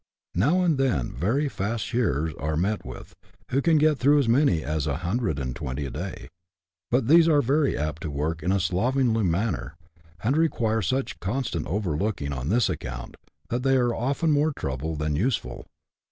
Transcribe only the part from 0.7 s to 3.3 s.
then very fast shearers are met with,